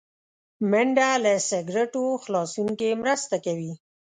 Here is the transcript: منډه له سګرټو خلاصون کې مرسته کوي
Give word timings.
منډه 0.71 1.09
له 1.23 1.33
سګرټو 1.49 2.03
خلاصون 2.23 2.69
کې 2.79 2.99
مرسته 3.01 3.35
کوي 3.45 3.73